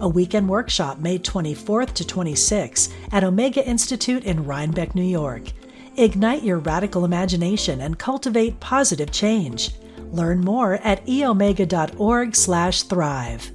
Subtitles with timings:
[0.00, 5.52] a weekend workshop May 24th to 26th at Omega Institute in Rhinebeck, New York.
[5.96, 9.70] Ignite your radical imagination and cultivate positive change.
[10.12, 13.50] Learn more at eomega.org/thrive.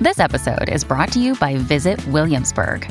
[0.00, 2.90] This episode is brought to you by Visit Williamsburg.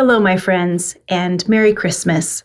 [0.00, 2.42] Hello, my friends, and Merry Christmas.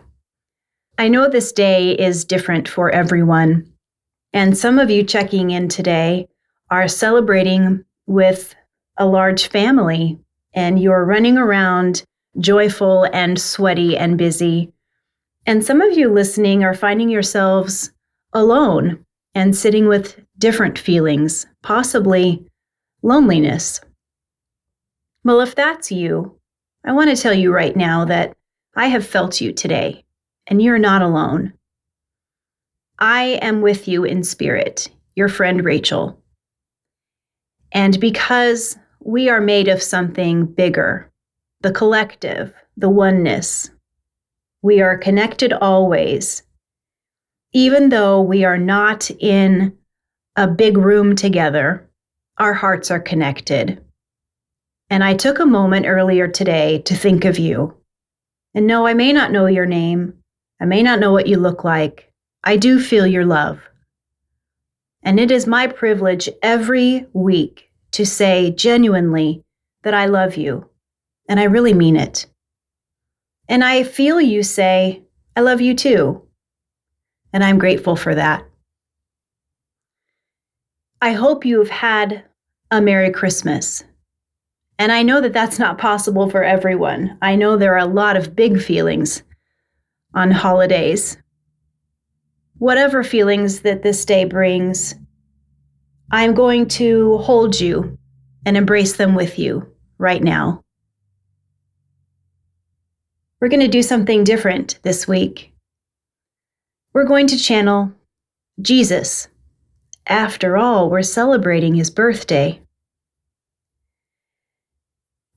[0.97, 3.71] I know this day is different for everyone,
[4.33, 6.27] and some of you checking in today
[6.69, 8.53] are celebrating with
[8.97, 10.19] a large family,
[10.53, 12.03] and you're running around
[12.39, 14.73] joyful and sweaty and busy.
[15.45, 17.93] And some of you listening are finding yourselves
[18.33, 22.45] alone and sitting with different feelings, possibly
[23.01, 23.79] loneliness.
[25.23, 26.37] Well, if that's you,
[26.88, 28.38] I want to tell you right now that
[28.75, 30.05] I have felt you today,
[30.45, 31.53] and you're not alone.
[33.00, 36.22] I am with you in spirit, your friend Rachel.
[37.72, 41.11] And because we are made of something bigger,
[41.61, 43.72] the collective, the oneness,
[44.62, 46.44] we are connected always.
[47.51, 49.75] Even though we are not in
[50.35, 51.90] a big room together,
[52.38, 53.84] our hearts are connected.
[54.90, 57.75] And I took a moment earlier today to think of you.
[58.53, 60.13] And no, I may not know your name.
[60.62, 62.12] I may not know what you look like.
[62.44, 63.59] I do feel your love.
[65.03, 69.44] And it is my privilege every week to say genuinely
[69.84, 70.69] that I love you.
[71.28, 72.25] And I really mean it.
[73.47, 75.03] And I feel you say,
[75.35, 76.22] I love you too.
[77.34, 78.45] And I'm grateful for that.
[81.01, 82.24] I hope you've had
[82.72, 83.84] a Merry Christmas
[84.78, 87.18] and I know that that's not possible for everyone.
[87.22, 89.24] I know there are a lot of big feelings
[90.13, 91.18] on holidays.
[92.58, 94.96] Whatever feelings that this day brings,
[96.12, 97.97] I'm going to hold you
[98.46, 100.63] and embrace them with you right now.
[103.42, 105.53] We're going to do something different this week.
[106.94, 107.92] We're going to channel
[108.62, 109.28] Jesus.
[110.07, 112.62] After all, we're celebrating his birthday.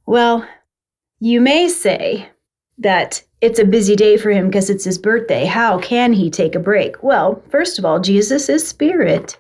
[0.09, 0.49] Well,
[1.21, 2.31] you may say
[2.79, 5.45] that it's a busy day for him because it's his birthday.
[5.45, 7.03] How can he take a break?
[7.03, 9.39] Well, first of all, Jesus is spirit,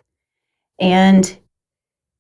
[0.79, 1.39] and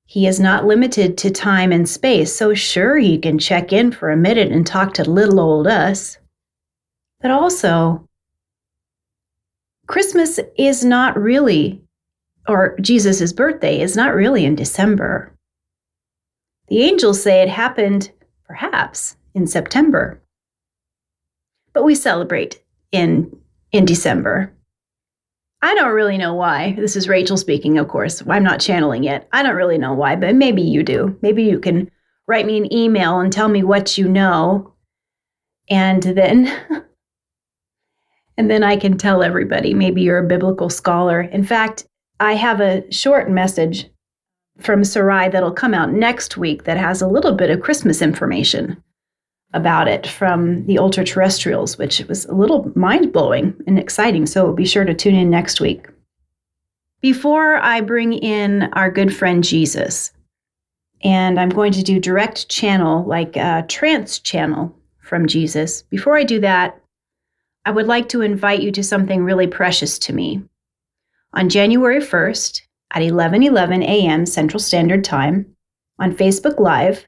[0.06, 2.34] he is not limited to time and space.
[2.34, 6.16] So, sure, he can check in for a minute and talk to little old us.
[7.20, 8.08] But also,
[9.88, 11.82] Christmas is not really,
[12.48, 15.34] or Jesus' birthday is not really in December.
[16.68, 18.10] The angels say it happened
[18.48, 20.20] perhaps in September.
[21.72, 23.36] But we celebrate in
[23.70, 24.52] in December.
[25.60, 26.74] I don't really know why.
[26.78, 28.22] This is Rachel speaking, of course.
[28.28, 29.28] I'm not channeling it.
[29.32, 31.18] I don't really know why, but maybe you do.
[31.20, 31.90] Maybe you can
[32.28, 34.74] write me an email and tell me what you know.
[35.68, 36.52] And then
[38.38, 39.74] and then I can tell everybody.
[39.74, 41.20] Maybe you're a biblical scholar.
[41.20, 41.86] In fact,
[42.20, 43.90] I have a short message
[44.60, 48.82] from Sarai that'll come out next week that has a little bit of Christmas information
[49.54, 54.26] about it from the ultra terrestrials, which was a little mind blowing and exciting.
[54.26, 55.86] So be sure to tune in next week.
[57.00, 60.12] Before I bring in our good friend Jesus,
[61.02, 65.82] and I'm going to do direct channel, like a trance channel from Jesus.
[65.82, 66.80] Before I do that,
[67.64, 70.42] I would like to invite you to something really precious to me.
[71.34, 72.62] On January 1st,
[72.92, 74.26] at 11:11 a.m.
[74.26, 75.46] Central Standard Time
[75.98, 77.06] on Facebook Live.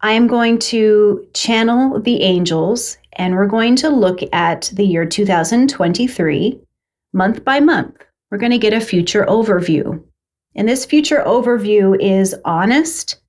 [0.00, 5.06] I am going to channel the angels and we're going to look at the year
[5.06, 6.60] 2023
[7.12, 7.96] month by month.
[8.30, 10.02] We're going to get a future overview.
[10.54, 13.20] And this future overview is honest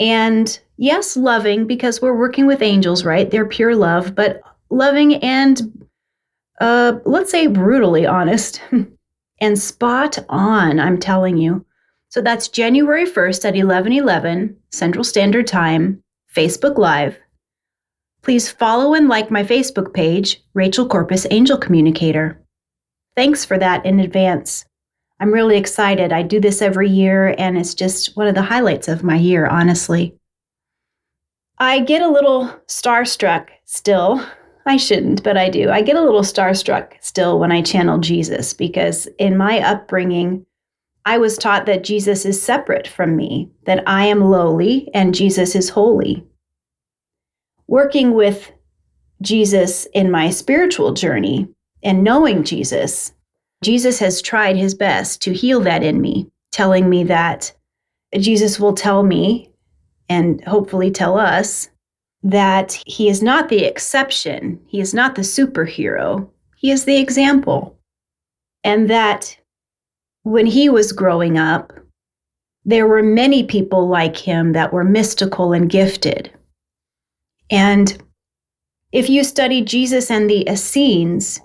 [0.00, 3.30] and, yes, loving because we're working with angels, right?
[3.30, 5.86] They're pure love, but loving and,
[6.60, 8.60] uh, let's say, brutally honest
[9.44, 11.66] and spot on, I'm telling you.
[12.08, 16.02] So that's January 1st at 11:11 Central Standard Time,
[16.34, 17.18] Facebook Live.
[18.22, 22.40] Please follow and like my Facebook page, Rachel Corpus Angel Communicator.
[23.16, 24.64] Thanks for that in advance.
[25.20, 26.10] I'm really excited.
[26.10, 29.46] I do this every year, and it's just one of the highlights of my year,
[29.46, 30.16] honestly.
[31.58, 34.24] I get a little starstruck still.
[34.66, 35.70] I shouldn't, but I do.
[35.70, 40.46] I get a little starstruck still when I channel Jesus because in my upbringing,
[41.04, 45.54] I was taught that Jesus is separate from me, that I am lowly and Jesus
[45.54, 46.24] is holy.
[47.66, 48.50] Working with
[49.20, 51.48] Jesus in my spiritual journey
[51.82, 53.12] and knowing Jesus,
[53.62, 57.52] Jesus has tried his best to heal that in me, telling me that
[58.18, 59.50] Jesus will tell me
[60.08, 61.68] and hopefully tell us
[62.24, 67.78] that he is not the exception, he is not the superhero, he is the example.
[68.64, 69.36] And that
[70.22, 71.72] when he was growing up,
[72.64, 76.32] there were many people like him that were mystical and gifted.
[77.50, 78.02] And
[78.90, 81.40] if you study Jesus and the Essenes,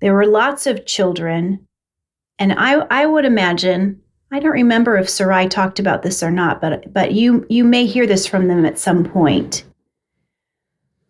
[0.00, 1.66] there were lots of children.
[2.38, 4.00] And I, I would imagine,
[4.32, 7.84] I don't remember if Sarai talked about this or not, but, but you, you may
[7.84, 9.64] hear this from them at some point.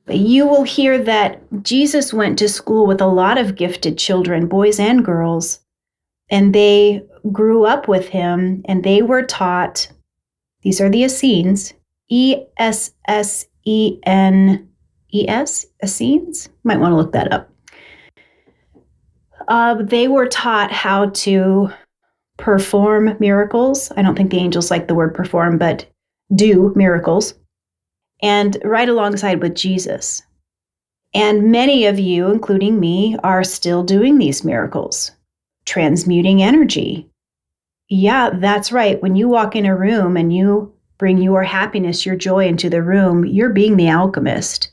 [0.08, 4.78] You will hear that Jesus went to school with a lot of gifted children, boys
[4.78, 5.60] and girls
[6.28, 9.88] and they grew up with him and they were taught
[10.62, 11.74] these are the Essenes,
[12.08, 14.68] E S S E N
[15.12, 16.48] E S, Essenes.
[16.64, 17.50] Might want to look that up.
[19.46, 21.68] Uh, they were taught how to
[22.36, 23.92] perform miracles.
[23.96, 25.86] I don't think the angels like the word perform, but
[26.34, 27.34] do miracles.
[28.22, 30.22] And right alongside with Jesus.
[31.14, 35.12] And many of you, including me, are still doing these miracles
[35.66, 37.10] transmuting energy.
[37.88, 39.00] Yeah, that's right.
[39.02, 42.82] When you walk in a room and you bring your happiness, your joy into the
[42.82, 44.70] room, you're being the alchemist.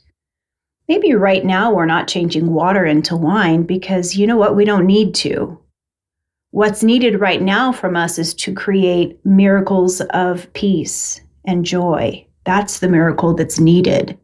[0.88, 4.56] Maybe right now we're not changing water into wine because you know what?
[4.56, 5.58] We don't need to.
[6.50, 12.23] What's needed right now from us is to create miracles of peace and joy.
[12.44, 14.18] That's the miracle that's needed.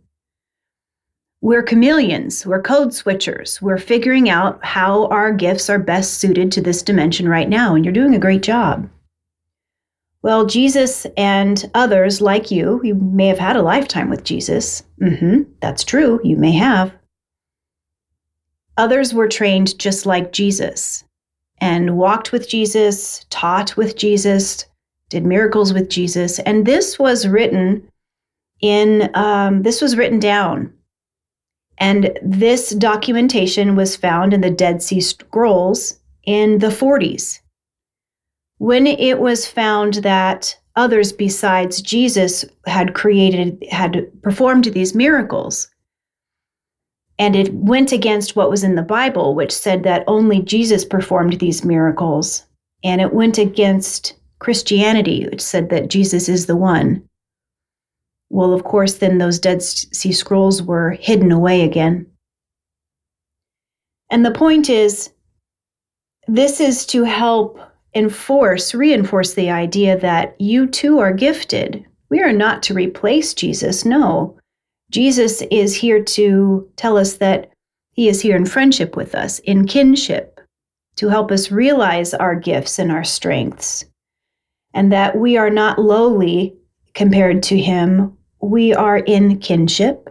[1.43, 3.63] We're chameleons, we're code switchers.
[3.63, 7.85] We're figuring out how our gifts are best suited to this dimension right now, and
[7.85, 8.89] you're doing a great job.
[10.23, 14.83] Well, Jesus and others like you, you may have had a lifetime with Jesus.
[15.01, 16.93] Mm-hmm, that's true, you may have.
[18.77, 21.05] Others were trained just like Jesus
[21.59, 24.67] and walked with Jesus, taught with Jesus,
[25.09, 26.39] did miracles with Jesus.
[26.41, 27.87] And this was written
[28.61, 30.73] in, um, this was written down
[31.81, 37.41] and this documentation was found in the Dead Sea Scrolls in the 40s.
[38.59, 45.69] When it was found that others besides Jesus had created, had performed these miracles,
[47.19, 51.35] and it went against what was in the Bible, which said that only Jesus performed
[51.35, 52.45] these miracles.
[52.83, 57.07] And it went against Christianity, which said that Jesus is the one.
[58.31, 62.07] Well, of course, then those Dead Sea Scrolls were hidden away again.
[64.09, 65.11] And the point is,
[66.29, 67.61] this is to help
[67.95, 71.85] enforce, reinforce the idea that you too are gifted.
[72.09, 74.39] We are not to replace Jesus, no.
[74.91, 77.51] Jesus is here to tell us that
[77.93, 80.41] he is here in friendship with us, in kinship,
[80.97, 83.85] to help us realize our gifts and our strengths,
[84.73, 86.57] and that we are not lowly
[86.95, 90.09] compared to him we are in kinship.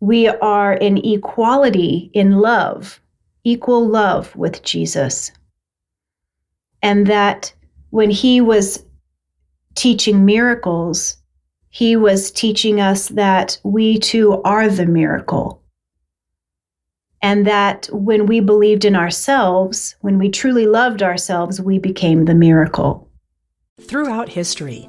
[0.00, 3.00] We are in equality in love,
[3.44, 5.30] equal love with Jesus.
[6.82, 7.52] And that
[7.90, 8.84] when he was
[9.74, 11.16] teaching miracles,
[11.68, 15.62] he was teaching us that we too are the miracle.
[17.22, 22.34] And that when we believed in ourselves, when we truly loved ourselves, we became the
[22.34, 23.06] miracle.
[23.78, 24.88] Throughout history,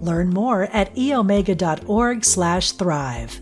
[0.00, 3.40] Learn more at eomega.org/thrive.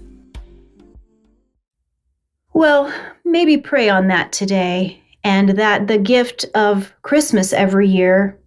[2.52, 2.92] Well,
[3.24, 8.40] maybe pray on that today, and that the gift of Christmas every year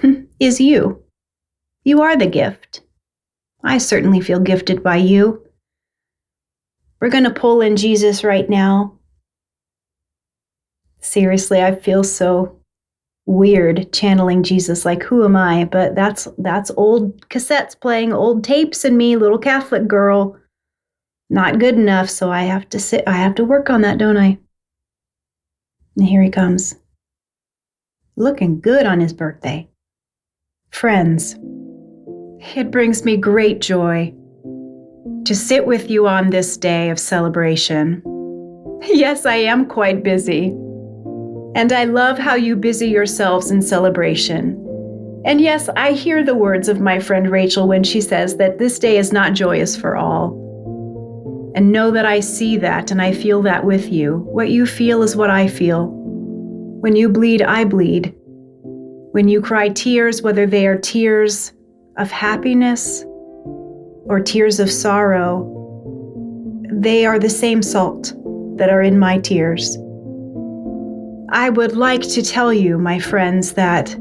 [0.00, 1.02] hmm, is you.
[1.82, 2.82] You are the gift.
[3.64, 5.42] I certainly feel gifted by you.
[7.00, 8.98] We're going to pull in Jesus right now.
[11.00, 12.55] Seriously, I feel so
[13.26, 15.64] weird channeling Jesus like who am I?
[15.64, 20.36] But that's that's old cassettes playing, old tapes and me, little Catholic girl.
[21.28, 24.16] Not good enough, so I have to sit I have to work on that, don't
[24.16, 24.38] I?
[25.96, 26.76] And here he comes.
[28.16, 29.68] Looking good on his birthday.
[30.70, 31.36] Friends,
[32.54, 34.14] it brings me great joy
[35.24, 38.02] to sit with you on this day of celebration.
[38.88, 40.54] Yes, I am quite busy.
[41.56, 44.62] And I love how you busy yourselves in celebration.
[45.24, 48.78] And yes, I hear the words of my friend Rachel when she says that this
[48.78, 50.34] day is not joyous for all.
[51.54, 54.18] And know that I see that and I feel that with you.
[54.18, 55.86] What you feel is what I feel.
[56.82, 58.14] When you bleed, I bleed.
[59.12, 61.54] When you cry tears, whether they are tears
[61.96, 63.02] of happiness
[64.04, 65.50] or tears of sorrow,
[66.70, 68.12] they are the same salt
[68.58, 69.78] that are in my tears.
[71.36, 73.94] I would like to tell you, my friends, that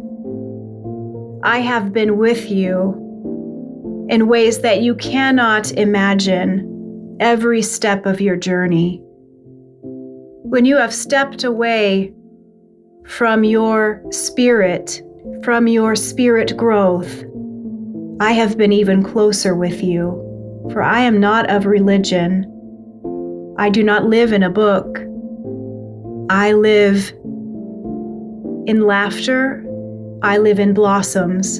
[1.43, 8.37] I have been with you in ways that you cannot imagine every step of your
[8.37, 9.01] journey.
[9.83, 12.13] When you have stepped away
[13.05, 15.01] from your spirit,
[15.43, 17.25] from your spirit growth,
[18.21, 22.45] I have been even closer with you, for I am not of religion.
[23.57, 24.99] I do not live in a book.
[26.29, 27.11] I live
[28.67, 29.63] in laughter.
[30.23, 31.59] I live in blossoms.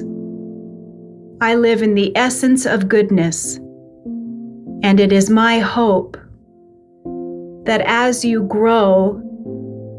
[1.40, 3.56] I live in the essence of goodness.
[4.82, 6.16] And it is my hope
[7.64, 9.22] that as you grow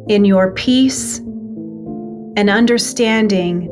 [0.09, 3.69] in your peace and understanding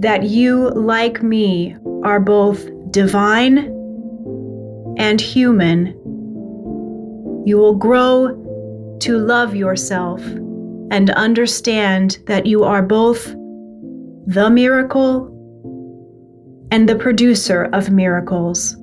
[0.00, 3.58] that you, like me, are both divine
[4.98, 5.88] and human,
[7.46, 8.42] you will grow
[9.00, 10.20] to love yourself
[10.90, 13.34] and understand that you are both
[14.26, 15.32] the miracle
[16.70, 18.76] and the producer of miracles.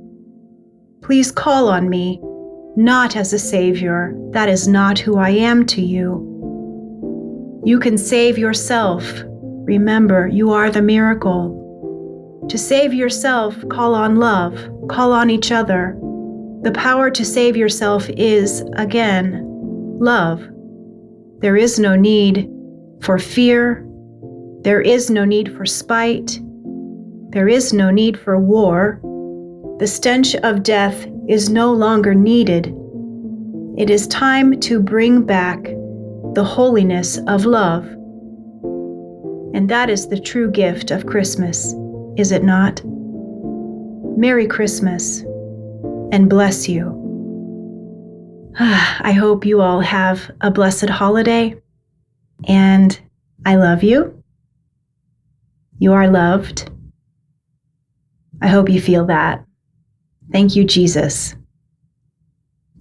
[1.02, 2.20] Please call on me,
[2.78, 4.16] not as a savior.
[4.32, 6.30] That is not who I am to you.
[7.66, 9.06] You can save yourself.
[9.66, 11.60] Remember, you are the miracle.
[12.50, 15.98] To save yourself, call on love, call on each other.
[16.62, 19.53] The power to save yourself is, again,
[19.94, 20.42] love.
[21.40, 22.50] There is no need
[23.02, 23.86] for fear.
[24.62, 26.40] There is no need for spite.
[27.30, 29.00] There is no need for war.
[29.80, 32.74] The stench of death is no longer needed.
[33.78, 35.64] It is time to bring back
[36.34, 37.86] the holiness of love.
[39.54, 41.74] And that is the true gift of Christmas,
[42.18, 42.82] is it not?
[44.16, 45.22] Merry Christmas
[46.12, 47.03] and bless you.
[48.60, 51.60] I hope you all have a blessed holiday.
[52.48, 53.00] And
[53.46, 54.24] I love you.
[55.80, 56.70] You are loved.
[58.42, 59.44] I hope you feel that.
[60.32, 61.36] Thank you, Jesus,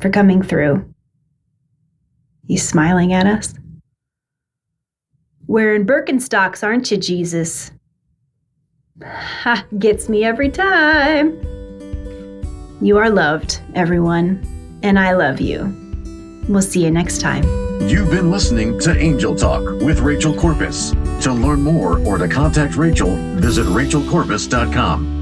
[0.01, 0.93] for coming through.
[2.47, 3.55] He's smiling at us.
[5.47, 7.71] Wearing Birkenstocks, aren't you, Jesus?
[9.03, 11.41] Ha, gets me every time.
[12.83, 14.52] You are loved, everyone
[14.83, 15.75] and I love you.
[16.49, 17.45] We'll see you next time.
[17.89, 20.91] You've been listening to Angel Talk with Rachel Corpus.
[21.23, 25.22] To learn more or to contact Rachel, visit rachelcorpus.com.